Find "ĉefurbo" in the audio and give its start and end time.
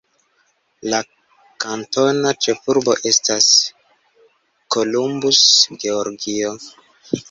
2.47-2.97